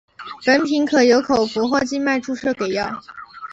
[0.43, 3.03] 本品可由口服或静脉注射给药。